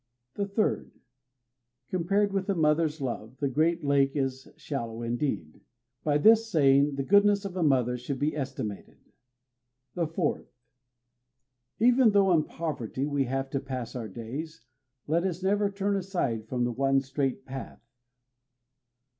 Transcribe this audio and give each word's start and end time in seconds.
The 0.33 0.47
third: 0.47 0.99
[Compared 1.89 2.33
with 2.33 2.49
a 2.49 2.55
mother's 2.55 3.01
love] 3.01 3.37
the 3.37 3.47
great 3.47 3.83
lake 3.83 4.15
is 4.15 4.51
shallow 4.57 5.03
indeed! 5.03 5.61
[By 6.03 6.17
this 6.17 6.49
saying] 6.49 6.95
the 6.95 7.03
goodness 7.03 7.45
of 7.45 7.55
a 7.55 7.61
mother 7.61 7.97
should 7.99 8.17
be 8.17 8.35
estimated. 8.35 8.97
The 9.93 10.07
fourth: 10.07 10.49
Even 11.77 12.09
though 12.13 12.31
in 12.33 12.45
poverty 12.45 13.05
we 13.05 13.25
have 13.25 13.51
to 13.51 13.59
pass 13.59 13.95
our 13.95 14.07
days, 14.07 14.63
Let 15.05 15.23
us 15.23 15.43
never 15.43 15.69
turn 15.69 15.95
aside 15.95 16.47
from 16.47 16.63
the 16.63 16.71
one 16.71 17.01
straight 17.01 17.45
path. 17.45 17.85